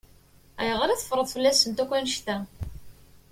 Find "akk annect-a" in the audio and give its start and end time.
1.83-2.37